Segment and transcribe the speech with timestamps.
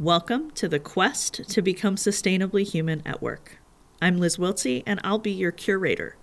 [0.00, 3.58] Welcome to the quest to become sustainably human at work.
[4.00, 6.14] I'm Liz Wiltsey, and I'll be your curator.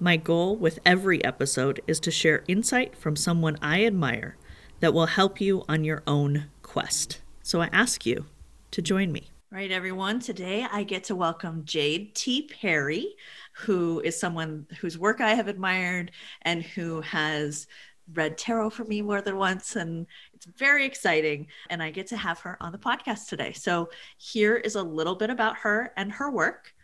[0.00, 4.38] My goal with every episode is to share insight from someone I admire
[4.80, 7.20] that will help you on your own quest.
[7.42, 8.24] So I ask you
[8.70, 9.28] to join me.
[9.50, 10.18] Right, everyone.
[10.18, 12.48] Today I get to welcome Jade T.
[12.48, 13.14] Perry,
[13.52, 17.66] who is someone whose work I have admired and who has
[18.14, 22.16] read tarot for me more than once and it's very exciting and i get to
[22.16, 23.52] have her on the podcast today.
[23.52, 26.74] So here is a little bit about her and her work.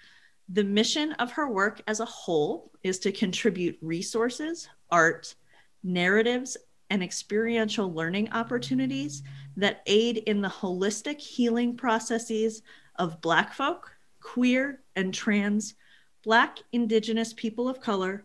[0.49, 5.35] The mission of her work as a whole is to contribute resources art
[5.83, 6.57] narratives
[6.91, 9.23] and experiential learning opportunities
[9.57, 12.63] that aid in the holistic healing processes
[12.97, 15.75] of black folk queer and trans
[16.23, 18.25] black indigenous people of color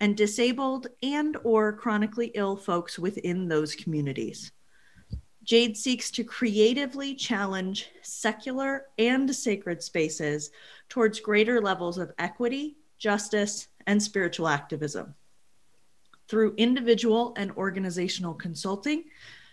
[0.00, 4.52] and disabled and or chronically ill folks within those communities.
[5.44, 10.50] Jade seeks to creatively challenge secular and sacred spaces
[10.88, 15.14] towards greater levels of equity, justice, and spiritual activism.
[16.28, 19.04] Through individual and organizational consulting,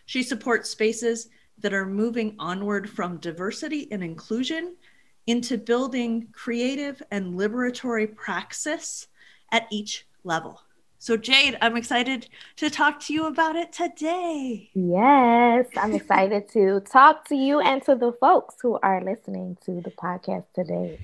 [0.07, 4.75] she supports spaces that are moving onward from diversity and inclusion
[5.27, 9.07] into building creative and liberatory praxis
[9.51, 10.61] at each level.
[11.03, 14.69] So, Jade, I'm excited to talk to you about it today.
[14.73, 19.81] Yes, I'm excited to talk to you and to the folks who are listening to
[19.81, 20.97] the podcast today.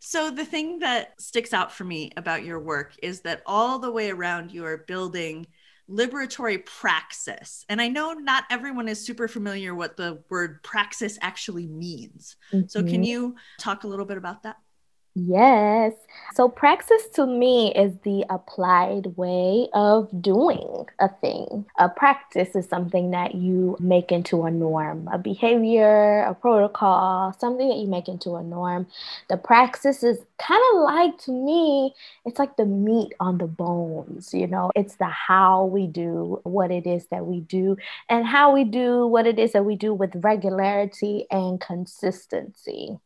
[0.00, 3.92] so, the thing that sticks out for me about your work is that all the
[3.92, 5.46] way around you are building
[5.88, 7.64] liberatory praxis.
[7.68, 12.34] And I know not everyone is super familiar what the word praxis actually means.
[12.52, 12.66] Mm-hmm.
[12.66, 14.56] So, can you talk a little bit about that?
[15.14, 15.92] Yes.
[16.32, 21.66] So, praxis to me is the applied way of doing a thing.
[21.78, 27.68] A practice is something that you make into a norm, a behavior, a protocol, something
[27.68, 28.86] that you make into a norm.
[29.28, 34.32] The praxis is kind of like, to me, it's like the meat on the bones,
[34.32, 37.76] you know, it's the how we do what it is that we do
[38.08, 42.98] and how we do what it is that we do with regularity and consistency.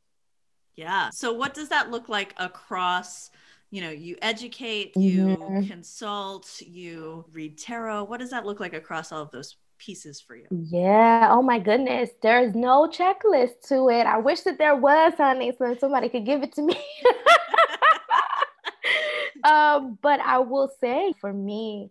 [0.77, 1.11] Yeah.
[1.11, 3.31] So what does that look like across?
[3.71, 5.67] You know, you educate, you mm-hmm.
[5.67, 8.05] consult, you read tarot.
[8.05, 10.47] What does that look like across all of those pieces for you?
[10.51, 11.29] Yeah.
[11.31, 12.11] Oh my goodness.
[12.23, 14.07] There's no checklist to it.
[14.07, 16.77] I wish that there was, honey, so somebody could give it to me.
[19.45, 21.91] um, but I will say for me,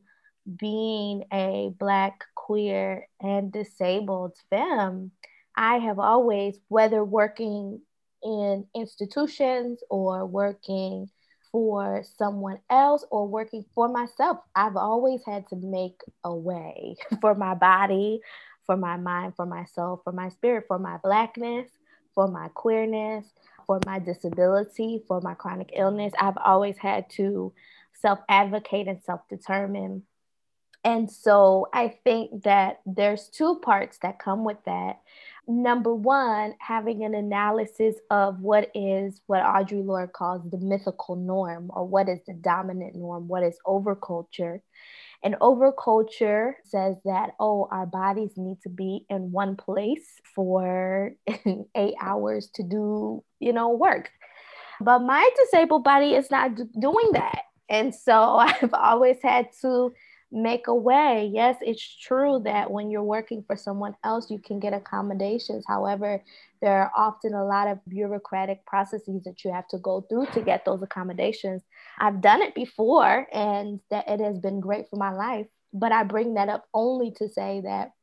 [0.59, 5.12] being a Black, queer, and disabled femme,
[5.57, 7.81] I have always, whether working
[8.25, 11.09] in institutions or working
[11.52, 14.40] for someone else or working for myself.
[14.56, 18.19] I've always had to make a way for my body,
[18.66, 21.69] for my mind, for my soul, for my spirit, for my blackness,
[22.13, 23.25] for my queerness,
[23.68, 26.13] for my disability, for my chronic illness.
[26.19, 27.53] I've always had to
[27.94, 30.03] self advocate and self determine.
[30.84, 35.00] And so I think that there's two parts that come with that
[35.47, 41.72] number one, having an analysis of what is what Audre Lorde calls the mythical norm,
[41.73, 44.61] or what is the dominant norm, what is overculture.
[45.23, 51.13] And overculture says that, oh, our bodies need to be in one place for
[51.75, 54.12] eight hours to do, you know, work.
[54.81, 57.44] But my disabled body is not doing that.
[57.69, 59.94] And so I've always had to
[60.35, 61.31] make a way.
[61.34, 65.63] Yes, it's true that when you're working for someone else, you can get accommodations.
[65.68, 66.22] However,
[66.62, 70.41] there are often a lot of bureaucratic processes that you have to go through to
[70.41, 71.63] get those accommodations.
[71.97, 76.03] I've done it before and that it has been great for my life, but I
[76.03, 77.94] bring that up only to say that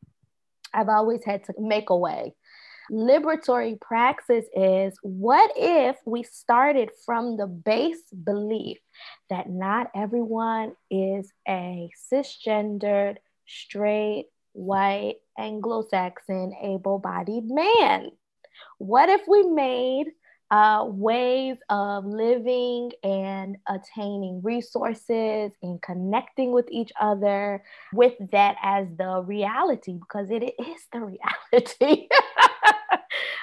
[0.73, 2.35] I've always had to make a way
[2.91, 8.79] liberatory praxis is what if we started from the base belief
[9.31, 18.11] that not everyone is a cisgendered, straight, white, Anglo Saxon, able bodied man?
[18.79, 20.13] What if we made
[20.53, 28.87] uh, ways of living and attaining resources and connecting with each other with that as
[28.99, 32.09] the reality because it is the reality.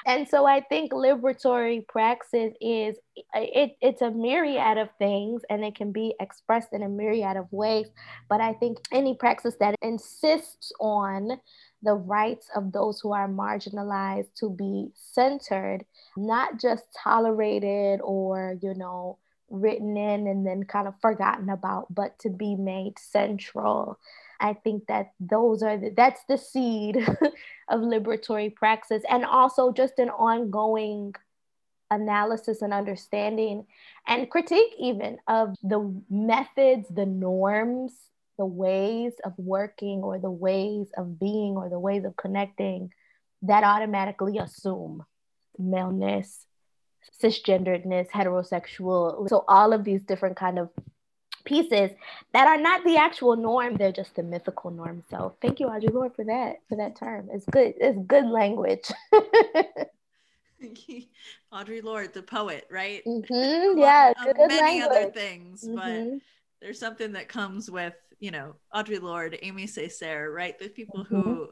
[0.06, 2.96] and so I think liberatory praxis is
[3.34, 7.36] uh, it, it's a myriad of things and it can be expressed in a myriad
[7.36, 7.88] of ways.
[8.28, 11.40] But I think any praxis that insists on
[11.82, 15.84] the rights of those who are marginalized to be centered,
[16.16, 19.18] not just tolerated or, you know,
[19.48, 23.98] written in and then kind of forgotten about, but to be made central.
[24.40, 26.96] I think that those are the, that's the seed
[27.68, 31.14] of liberatory praxis and also just an ongoing
[31.90, 33.66] analysis and understanding
[34.06, 37.92] and critique even of the methods, the norms,
[38.38, 42.90] the ways of working or the ways of being or the ways of connecting
[43.42, 45.04] that automatically assume
[45.58, 46.46] maleness,
[47.22, 49.28] cisgenderedness, heterosexual.
[49.28, 50.70] So all of these different kind of
[51.44, 51.90] pieces
[52.32, 55.92] that are not the actual norm they're just the mythical norm so thank you audre
[55.92, 58.90] lorde for that for that term it's good it's good language
[61.52, 63.78] audre lorde the poet right mm-hmm.
[63.78, 64.90] yeah good many language.
[64.90, 65.76] other things mm-hmm.
[65.76, 66.20] but
[66.60, 71.20] there's something that comes with you know audre lorde Aimé Césaire right the people mm-hmm.
[71.20, 71.48] who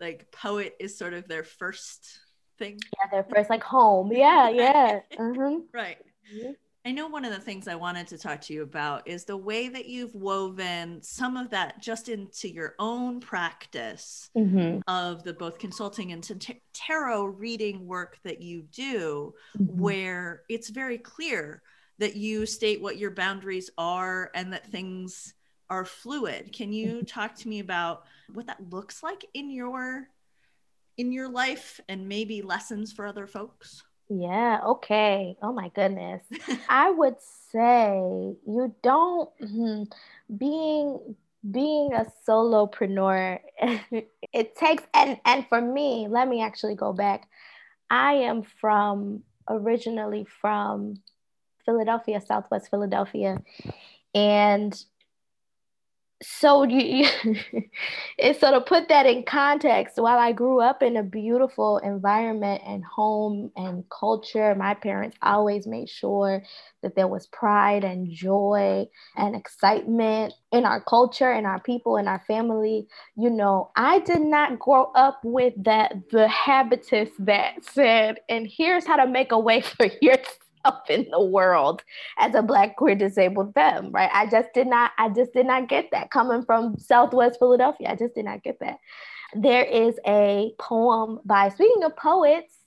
[0.00, 2.20] like poet is sort of their first
[2.58, 5.60] thing yeah their first like home yeah yeah mm-hmm.
[5.72, 5.98] right
[6.32, 6.52] mm-hmm.
[6.88, 9.36] I know one of the things I wanted to talk to you about is the
[9.36, 14.80] way that you've woven some of that just into your own practice mm-hmm.
[14.88, 19.78] of the both consulting and t- tarot reading work that you do, mm-hmm.
[19.78, 21.60] where it's very clear
[21.98, 25.34] that you state what your boundaries are and that things
[25.68, 26.54] are fluid.
[26.54, 27.04] Can you mm-hmm.
[27.04, 30.08] talk to me about what that looks like in your
[30.96, 33.82] in your life and maybe lessons for other folks?
[34.08, 35.36] Yeah, okay.
[35.42, 36.22] Oh my goodness.
[36.68, 37.16] I would
[37.52, 37.98] say
[38.46, 39.82] you don't hmm,
[40.36, 41.16] being
[41.48, 43.38] being a solopreneur
[44.32, 47.28] it takes and and for me, let me actually go back.
[47.90, 50.96] I am from originally from
[51.66, 53.38] Philadelphia, Southwest Philadelphia.
[54.14, 54.74] And
[56.20, 57.06] so you,
[58.18, 62.60] and so to put that in context while i grew up in a beautiful environment
[62.66, 66.42] and home and culture my parents always made sure
[66.82, 68.84] that there was pride and joy
[69.16, 72.86] and excitement in our culture and our people and our family.
[73.16, 78.86] You know i did not grow up with that the habitus that said and here's
[78.86, 80.38] how to make a way for yourself
[80.88, 81.82] in the world
[82.18, 84.10] as a black queer disabled femme right?
[84.12, 86.10] I just did not i just did not get that.
[86.10, 88.78] Coming from southwest philadelphia i just did not get that.
[89.34, 92.58] There is a poem by speaking of poets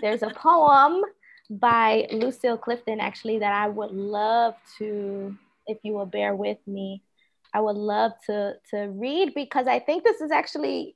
[0.00, 1.02] there's a poem
[1.50, 5.34] by lucille clifton actually that i would love to
[5.66, 7.02] if you will bear with me
[7.54, 10.94] i would love to to read because i think this is actually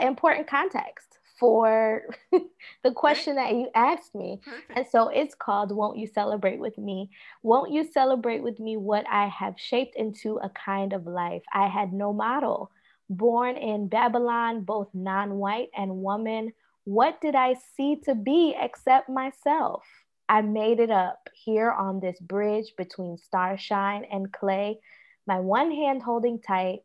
[0.00, 2.02] important context for
[2.84, 3.50] the question right.
[3.50, 4.40] that you asked me.
[4.44, 4.72] Perfect.
[4.76, 7.10] And so it's called Won't You Celebrate with Me?
[7.42, 11.42] Won't you celebrate with me what I have shaped into a kind of life?
[11.52, 12.70] I had no model.
[13.08, 16.52] Born in Babylon, both non white and woman,
[16.84, 19.82] what did I see to be except myself?
[20.28, 24.78] I made it up here on this bridge between starshine and clay,
[25.26, 26.80] my one hand holding tight,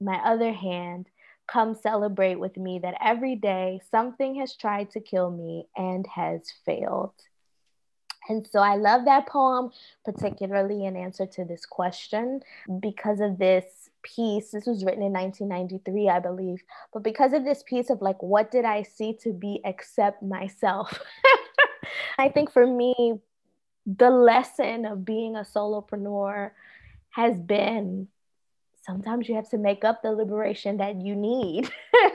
[0.00, 1.06] my other hand
[1.50, 6.52] come celebrate with me that every day something has tried to kill me and has
[6.64, 7.12] failed.
[8.28, 9.70] And so I love that poem,
[10.04, 12.40] particularly in answer to this question,
[12.80, 13.64] because of this
[14.02, 14.52] piece.
[14.52, 16.62] This was written in 1993, I believe.
[16.92, 21.00] But because of this piece of like, what did I see to be except myself?
[22.18, 23.18] I think for me,
[23.86, 26.52] the lesson of being a solopreneur
[27.10, 28.06] has been
[28.82, 31.70] sometimes you have to make up the liberation that you need.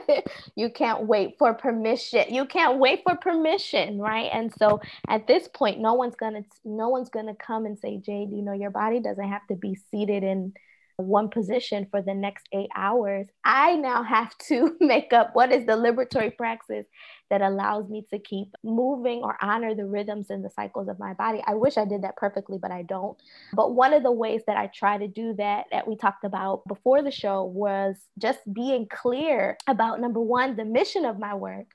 [0.56, 2.24] you can't wait for permission.
[2.28, 4.30] You can't wait for permission, right?
[4.32, 8.30] And so at this point, no one's gonna no one's gonna come and say, Jade,
[8.30, 10.54] you know, your body doesn't have to be seated in
[10.96, 13.26] one position for the next eight hours.
[13.44, 16.86] I now have to make up what is the liberatory praxis
[17.30, 21.12] that allows me to keep moving or honor the rhythms and the cycles of my
[21.14, 21.42] body.
[21.46, 23.20] I wish I did that perfectly, but I don't.
[23.52, 26.66] But one of the ways that I try to do that, that we talked about
[26.66, 31.66] before the show, was just being clear about number one, the mission of my work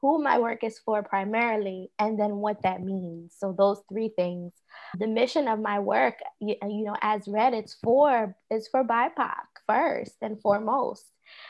[0.00, 3.34] who my work is for primarily, and then what that means.
[3.38, 4.52] So those three things.
[4.98, 8.84] The mission of my work, you, uh, you know, as read, it's for it's for
[8.84, 11.04] BIPOC first and foremost.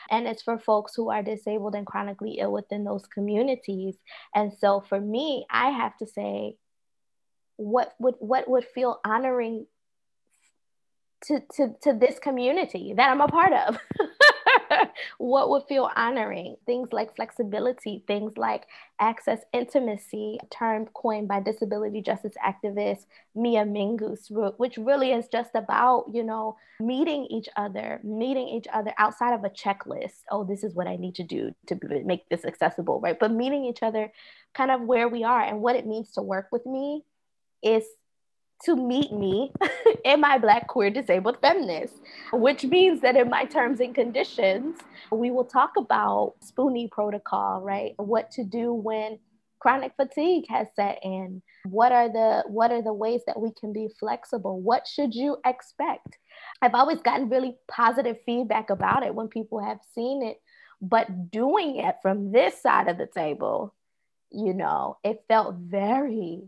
[0.09, 3.97] And it's for folks who are disabled and chronically ill within those communities.
[4.33, 6.55] And so for me, I have to say,
[7.57, 9.67] what would what would feel honoring
[11.27, 13.77] to, to, to this community that I'm a part of.
[15.17, 16.55] what would feel honoring?
[16.65, 18.67] Things like flexibility, things like
[18.99, 23.05] access intimacy, a term coined by disability justice activist
[23.35, 28.93] Mia Mingus, which really is just about, you know, meeting each other, meeting each other
[28.97, 30.23] outside of a checklist.
[30.31, 33.19] Oh, this is what I need to do to make this accessible, right?
[33.19, 34.11] But meeting each other
[34.53, 37.03] kind of where we are and what it means to work with me
[37.61, 37.83] is
[38.63, 39.51] to meet me
[40.05, 41.93] in my Black queer disabled feminist,
[42.31, 44.77] which means that in my terms and conditions,
[45.11, 47.93] we will talk about Spoonie protocol, right?
[47.97, 49.19] What to do when
[49.65, 51.41] chronic fatigue has set in.
[51.69, 54.61] What are the what are the ways that we can be flexible?
[54.61, 56.19] What should you expect?
[56.61, 60.39] I've always gotten really positive feedback about it when people have seen it,
[60.81, 63.73] but doing it from this side of the table,
[64.31, 66.43] you know, it felt very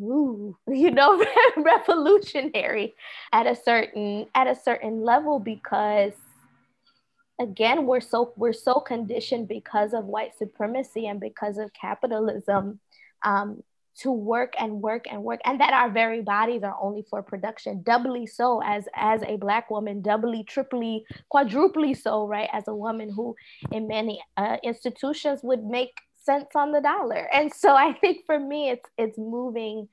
[0.00, 1.24] ooh, you know,
[1.56, 2.94] revolutionary
[3.32, 6.12] at a certain at a certain level because
[7.40, 12.80] again we're so we're so conditioned because of white supremacy and because of capitalism
[13.22, 13.62] um,
[13.98, 17.82] to work and work and work and that our very bodies are only for production.
[17.82, 23.10] Doubly so as as a black woman doubly triply quadruply so right as a woman
[23.10, 23.34] who
[23.72, 27.28] in many uh, institutions would make cents on the dollar.
[27.32, 29.88] And so I think for me it's it's moving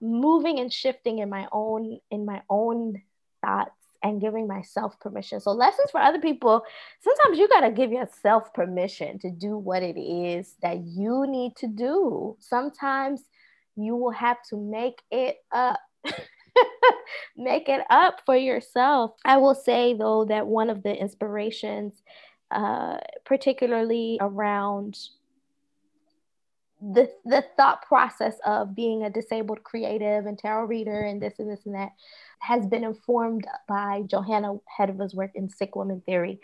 [0.00, 3.02] moving and shifting in my own in my own
[3.44, 3.72] thoughts
[4.02, 5.40] and giving myself permission.
[5.40, 6.62] So lessons for other people,
[7.00, 11.56] sometimes you got to give yourself permission to do what it is that you need
[11.56, 12.36] to do.
[12.38, 13.22] Sometimes
[13.74, 15.80] you will have to make it up.
[17.36, 19.12] make it up for yourself.
[19.24, 22.02] I will say though that one of the inspirations
[22.50, 24.96] uh, particularly around
[26.80, 31.50] the the thought process of being a disabled creative and tarot reader and this and
[31.50, 31.90] this and that
[32.40, 36.38] has been informed by Johanna Hedva's work in Sick Woman Theory.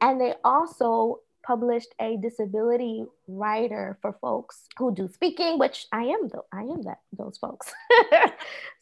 [0.00, 6.28] And they also published a disability rider for folks who do speaking, which I am
[6.28, 7.70] though I am that those folks.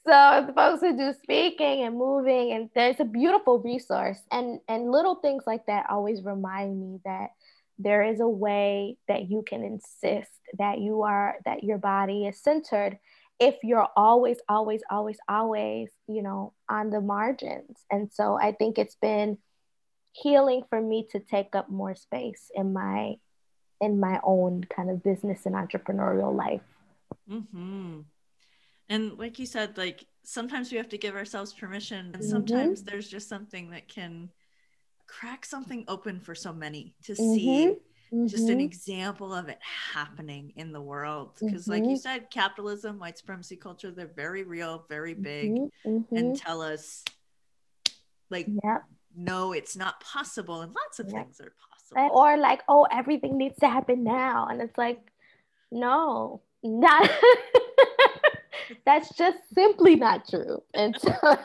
[0.07, 4.21] so the folks who do speaking and moving, and there's a beautiful resource.
[4.31, 7.31] And and little things like that always remind me that
[7.79, 12.39] there is a way that you can insist that you are that your body is
[12.39, 12.99] centered
[13.41, 18.79] if you're always always always always you know on the margins and so i think
[18.79, 19.39] it's been
[20.13, 23.15] healing for me to take up more space in my
[23.81, 26.61] in my own kind of business and entrepreneurial life
[27.29, 28.01] mm-hmm.
[28.89, 32.31] and like you said like sometimes we have to give ourselves permission and mm-hmm.
[32.31, 32.91] sometimes mm-hmm.
[32.91, 34.29] there's just something that can
[35.13, 37.35] crack something open for so many to mm-hmm.
[37.35, 37.77] see
[38.13, 38.27] mm-hmm.
[38.27, 39.59] just an example of it
[39.93, 41.73] happening in the world because mm-hmm.
[41.73, 41.97] like you mm-hmm.
[41.97, 45.89] said capitalism white supremacy culture they're very real very big mm-hmm.
[45.89, 46.33] and mm-hmm.
[46.35, 47.05] tell us
[48.31, 48.85] like yep.
[49.15, 51.27] no it's not possible and lots of yep.
[51.27, 55.01] things are possible or like oh everything needs to happen now and it's like
[55.71, 57.11] no not
[58.87, 61.13] that's just simply not true and so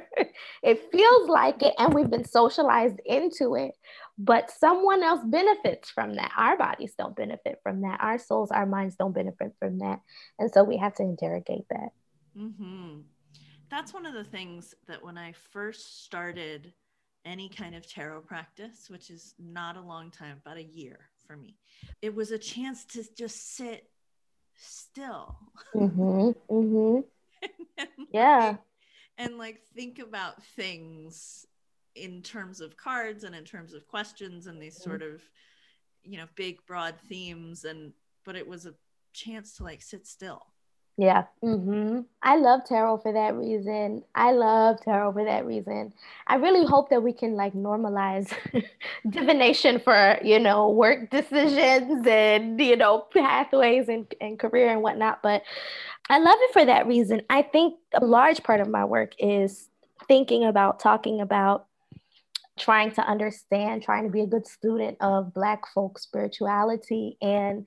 [0.62, 3.72] it feels like it, and we've been socialized into it.
[4.18, 6.32] But someone else benefits from that.
[6.36, 8.00] Our bodies don't benefit from that.
[8.00, 10.00] Our souls, our minds don't benefit from that.
[10.38, 11.88] And so we have to interrogate that.
[12.38, 13.00] Mm-hmm.
[13.70, 16.72] That's one of the things that when I first started
[17.24, 21.36] any kind of tarot practice, which is not a long time, about a year for
[21.36, 21.56] me,
[22.02, 23.88] it was a chance to just sit
[24.56, 25.38] still.
[25.74, 26.30] Mm-hmm.
[26.50, 27.00] Mm-hmm.
[28.12, 28.56] yeah
[29.18, 31.46] and like think about things
[31.94, 35.22] in terms of cards and in terms of questions and these sort of
[36.02, 37.92] you know big broad themes and
[38.24, 38.74] but it was a
[39.12, 40.46] chance to like sit still.
[40.98, 41.24] Yeah.
[41.42, 42.00] Mm-hmm.
[42.22, 44.04] i love tarot for that reason.
[44.14, 45.94] I love tarot for that reason.
[46.26, 48.32] I really hope that we can like normalize
[49.10, 55.22] divination for you know work decisions and you know pathways and, and career and whatnot
[55.22, 55.42] but
[56.08, 57.22] I love it for that reason.
[57.30, 59.68] I think a large part of my work is
[60.08, 61.66] thinking about, talking about,
[62.58, 67.16] trying to understand, trying to be a good student of Black folk spirituality.
[67.22, 67.66] And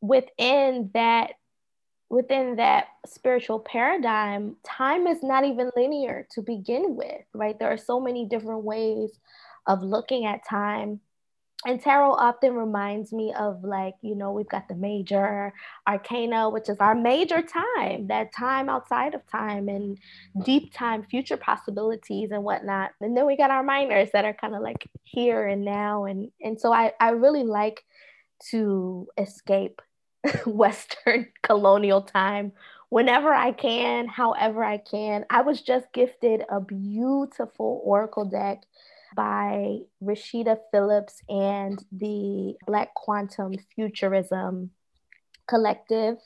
[0.00, 1.32] within that,
[2.08, 7.58] within that spiritual paradigm, time is not even linear to begin with, right?
[7.58, 9.10] There are so many different ways
[9.66, 11.00] of looking at time
[11.64, 15.52] and tarot often reminds me of like you know we've got the major
[15.86, 19.98] arcana which is our major time that time outside of time and
[20.44, 22.92] deep time future possibilities and whatnot.
[23.00, 26.04] And then we got our minors that are kind of like here and now.
[26.04, 27.84] And and so i i really like
[28.50, 29.80] to escape
[30.46, 32.52] western colonial time
[32.88, 35.24] whenever i can however i can.
[35.30, 38.62] I was just gifted a beautiful oracle deck
[39.14, 44.70] by Rasheedah Phillips and the Black Quantum Futurism
[45.48, 46.16] Collective.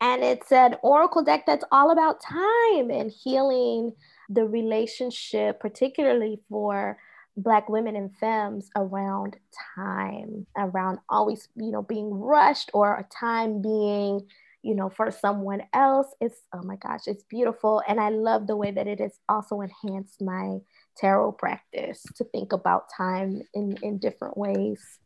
[0.00, 3.92] And it's an oracle deck that's all about time and healing
[4.28, 6.98] the relationship, particularly for
[7.36, 9.36] Black women and femmes around
[9.76, 14.26] time, around always, you know, being rushed or a time being
[14.62, 17.82] you know, for someone else, it's, oh my gosh, it's beautiful.
[17.88, 20.58] And I love the way that it has also enhanced my
[20.96, 24.98] tarot practice to think about time in, in different ways.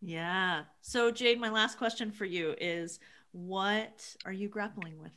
[0.00, 0.64] Yeah.
[0.82, 3.00] So, Jade, my last question for you is
[3.32, 5.12] what are you grappling with?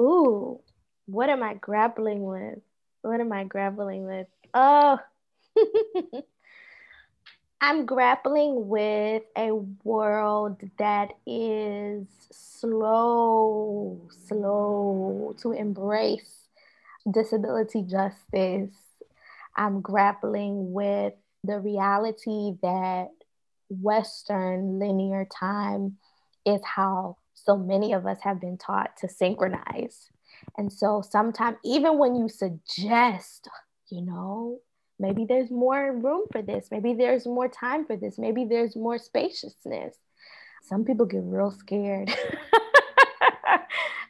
[0.00, 0.60] Ooh,
[1.06, 2.58] what am I grappling with?
[3.02, 4.26] What am I grappling with?
[4.52, 4.98] Oh,
[7.60, 9.52] I'm grappling with a
[9.84, 16.43] world that is slow, slow to embrace
[17.10, 18.74] disability justice.
[19.56, 23.08] I'm grappling with the reality that
[23.68, 25.96] Western linear time
[26.44, 30.10] is how so many of us have been taught to synchronize.
[30.56, 33.48] And so sometimes, even when you suggest,
[33.90, 34.60] you know,
[34.98, 38.98] maybe there's more room for this maybe there's more time for this maybe there's more
[38.98, 39.96] spaciousness
[40.62, 42.08] some people get real scared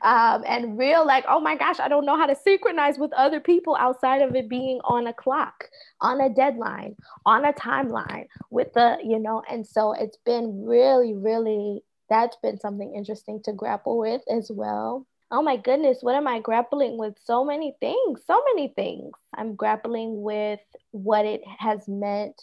[0.05, 3.41] um, and real like oh my gosh i don't know how to synchronize with other
[3.41, 5.69] people outside of it being on a clock
[6.01, 6.95] on a deadline
[7.27, 12.61] on a timeline with the you know and so it's been really really that's been
[12.61, 17.15] something interesting to grapple with as well oh my goodness, what am I grappling with?
[17.25, 19.11] So many things, so many things.
[19.35, 20.61] I'm grappling with
[20.93, 22.41] what it has meant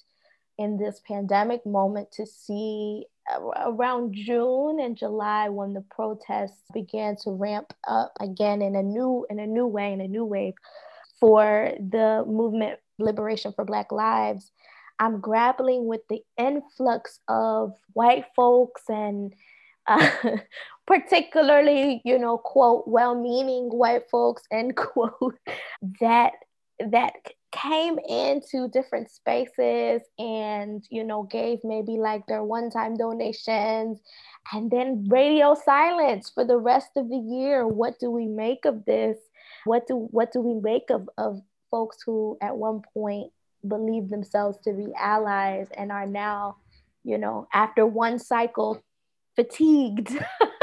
[0.58, 7.31] in this pandemic moment to see around June and July when the protests began to
[7.31, 10.53] ramp up again in a new in a new way in a new wave
[11.19, 14.51] for the movement liberation for black lives.
[14.99, 19.33] I'm grappling with the influx of white folks and
[19.87, 20.09] uh,
[20.87, 25.37] particularly, you know, quote, well-meaning white folks, end quote,
[25.99, 26.33] that
[26.79, 27.13] that
[27.51, 34.00] came into different spaces and you know gave maybe like their one-time donations.
[34.53, 37.67] And then radio silence for the rest of the year.
[37.67, 39.17] What do we make of this?
[39.65, 43.31] What do what do we make of of folks who at one point
[43.67, 46.58] believed themselves to be allies and are now
[47.03, 48.81] you know after one cycle
[49.36, 50.17] fatigued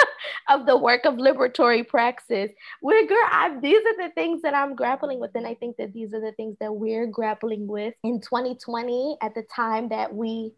[0.48, 2.50] of the work of liberatory praxis.
[2.82, 6.12] We're girl, these are the things that I'm grappling with, and I think that these
[6.14, 10.52] are the things that we're grappling with in 2020 at the time that we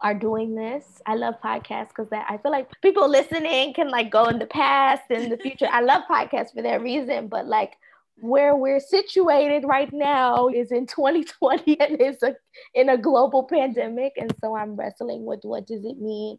[0.00, 1.02] are doing this.
[1.04, 5.02] I love podcasts because I feel like people listening can like go in the past
[5.10, 5.68] and the future.
[5.70, 7.74] I love podcasts for that reason, but like
[8.20, 12.34] where we're situated right now is in 2020 and it's a
[12.74, 16.38] in a global pandemic and so i'm wrestling with what does it mean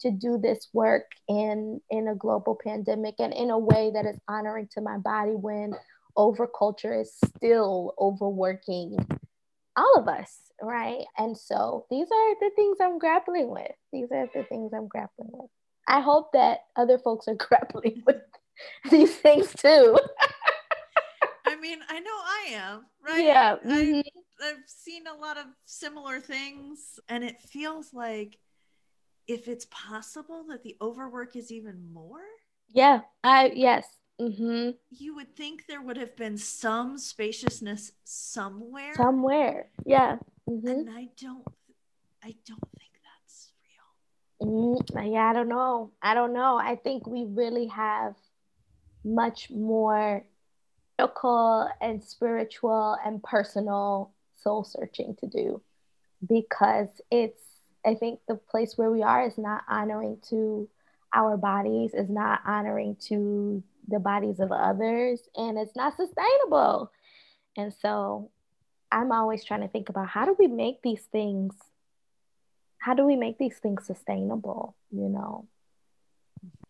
[0.00, 4.18] to do this work in in a global pandemic and in a way that is
[4.28, 5.74] honoring to my body when
[6.16, 8.96] overculture is still overworking
[9.76, 11.04] all of us right?
[11.18, 13.72] And so these are the things i'm grappling with.
[13.92, 15.50] These are the things i'm grappling with.
[15.88, 18.22] I hope that other folks are grappling with
[18.90, 19.98] these things too.
[21.46, 23.24] I mean i know i am right?
[23.24, 24.00] Yeah mm-hmm.
[24.00, 28.38] I, i've seen a lot of similar things and it feels like
[29.30, 32.24] if it's possible that the overwork is even more?
[32.68, 33.86] Yeah, I yes.
[34.20, 34.70] Mm-hmm.
[34.90, 38.94] You would think there would have been some spaciousness somewhere.
[38.94, 40.16] Somewhere, yeah.
[40.48, 40.66] Mm-hmm.
[40.66, 41.44] And I don't,
[42.22, 43.52] I don't think that's
[44.40, 44.76] real.
[44.76, 45.92] Mm, yeah, I don't know.
[46.02, 46.58] I don't know.
[46.58, 48.14] I think we really have
[49.04, 50.26] much more
[50.98, 54.12] medical and spiritual and personal
[54.42, 55.62] soul searching to do
[56.28, 57.40] because it's
[57.84, 60.68] I think the place where we are is not honoring to
[61.14, 66.92] our bodies, is not honoring to the bodies of others, and it's not sustainable.
[67.56, 68.30] And so
[68.92, 71.54] I'm always trying to think about how do we make these things,
[72.78, 75.46] how do we make these things sustainable, you know?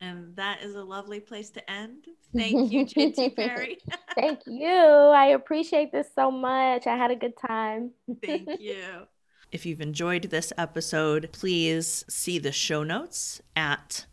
[0.00, 2.06] And that is a lovely place to end.
[2.34, 3.78] Thank you, JT Perry.
[4.14, 4.68] Thank you.
[4.68, 6.86] I appreciate this so much.
[6.86, 7.90] I had a good time.
[8.24, 9.06] Thank you.
[9.52, 14.06] If you've enjoyed this episode, please see the show notes at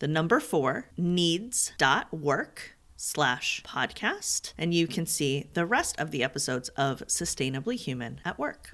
[0.00, 6.68] the number four needs.work slash podcast, and you can see the rest of the episodes
[6.70, 8.64] of Sustainably Human at Work.